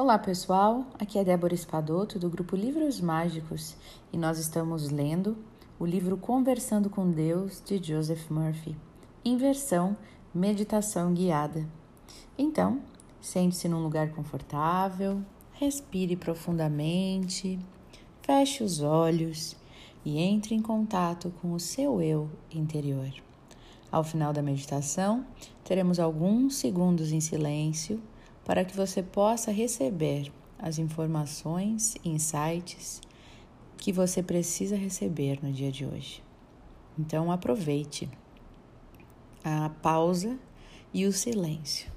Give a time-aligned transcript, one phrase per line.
[0.00, 3.74] Olá pessoal, aqui é Débora Espadoto do grupo Livros Mágicos
[4.12, 5.36] e nós estamos lendo
[5.76, 8.76] o livro Conversando com Deus de Joseph Murphy,
[9.24, 9.96] em versão
[10.32, 11.66] meditação guiada.
[12.38, 12.80] Então,
[13.20, 15.20] sente-se num lugar confortável,
[15.54, 17.58] respire profundamente,
[18.22, 19.56] feche os olhos
[20.04, 23.10] e entre em contato com o seu eu interior.
[23.90, 25.26] Ao final da meditação,
[25.64, 28.00] teremos alguns segundos em silêncio
[28.48, 32.98] para que você possa receber as informações, insights
[33.76, 36.24] que você precisa receber no dia de hoje.
[36.98, 38.08] Então aproveite
[39.44, 40.38] a pausa
[40.94, 41.92] e o silêncio.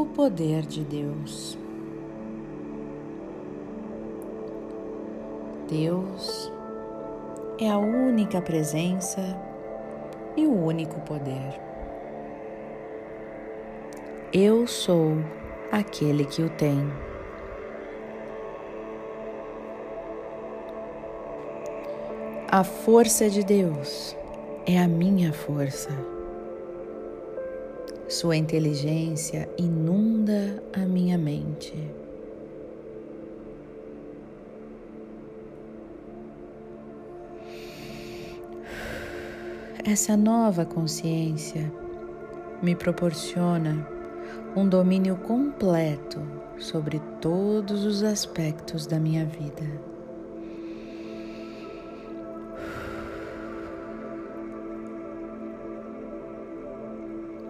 [0.00, 1.58] O poder de Deus.
[5.68, 6.50] Deus
[7.60, 9.20] é a única presença
[10.38, 11.60] e o único poder.
[14.32, 15.18] Eu sou
[15.70, 16.80] aquele que o tem.
[22.50, 24.16] A força de Deus
[24.66, 26.19] é a minha força.
[28.10, 31.72] Sua inteligência inunda a minha mente.
[39.84, 41.72] Essa nova consciência
[42.60, 43.86] me proporciona
[44.56, 46.20] um domínio completo
[46.58, 49.89] sobre todos os aspectos da minha vida.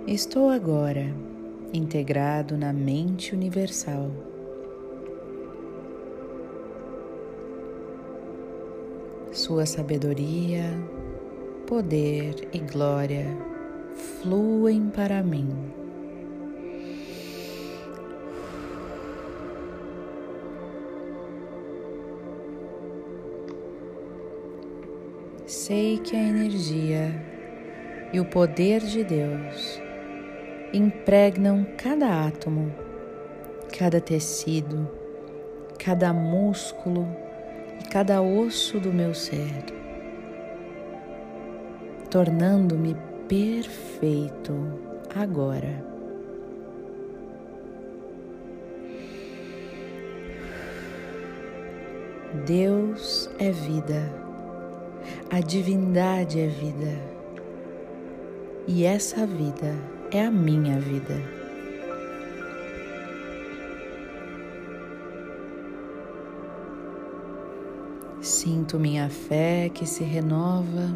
[0.07, 1.15] Estou agora
[1.75, 4.11] integrado na mente universal.
[9.31, 10.65] Sua sabedoria,
[11.67, 13.27] poder e glória
[13.95, 15.49] fluem para mim.
[25.45, 27.23] Sei que a energia
[28.15, 29.90] e o poder de Deus
[30.73, 32.73] impregnam cada átomo,
[33.77, 34.89] cada tecido,
[35.79, 37.09] cada músculo
[37.81, 39.65] e cada osso do meu ser,
[42.09, 44.55] tornando-me perfeito
[45.15, 45.91] agora.
[52.47, 54.09] Deus é vida,
[55.31, 56.97] a divindade é vida,
[58.69, 59.75] e essa vida
[60.13, 61.23] é a minha vida.
[68.21, 70.95] Sinto minha fé que se renova,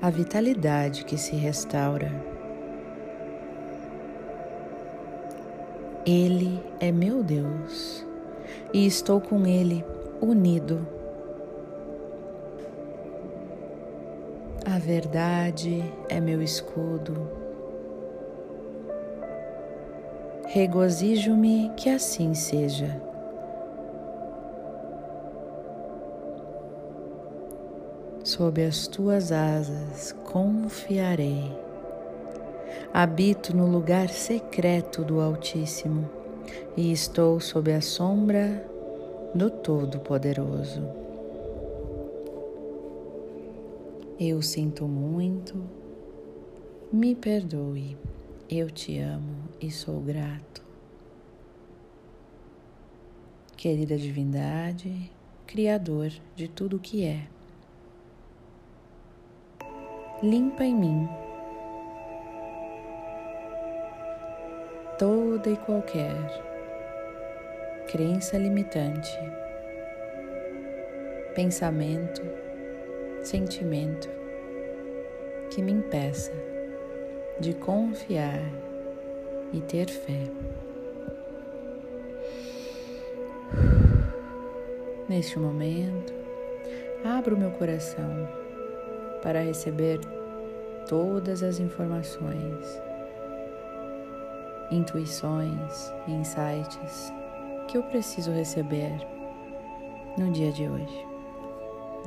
[0.00, 2.12] a vitalidade que se restaura.
[6.06, 8.06] Ele é meu Deus
[8.72, 9.84] e estou com Ele
[10.20, 10.93] unido
[14.74, 17.30] A verdade é meu escudo.
[20.46, 23.00] Regozijo-me que assim seja.
[28.24, 31.56] Sob as tuas asas confiarei.
[32.92, 36.10] Habito no lugar secreto do Altíssimo
[36.76, 38.66] e estou sob a sombra
[39.32, 41.03] do Todo-Poderoso.
[44.18, 45.60] Eu sinto muito,
[46.92, 47.98] me perdoe,
[48.48, 50.62] eu te amo e sou grato.
[53.56, 55.10] Querida Divindade,
[55.48, 57.26] Criador de tudo o que é,
[60.22, 61.08] limpa em mim.
[64.96, 66.14] Toda e qualquer
[67.90, 69.10] crença limitante,
[71.34, 72.43] pensamento,
[73.26, 74.08] sentimento
[75.50, 76.32] que me impeça
[77.40, 78.40] de confiar
[79.52, 80.24] e ter fé.
[85.08, 86.12] Neste momento,
[87.04, 88.28] abro meu coração
[89.22, 90.00] para receber
[90.88, 92.80] todas as informações,
[94.70, 97.12] intuições insights
[97.68, 98.92] que eu preciso receber
[100.18, 101.06] no dia de hoje.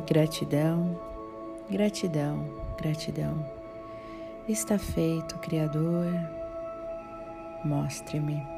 [0.06, 1.07] Gratidão,
[1.70, 2.46] gratidão,
[2.78, 3.46] gratidão.
[4.48, 6.08] Está feito, Criador.
[7.64, 8.57] Mostre-me.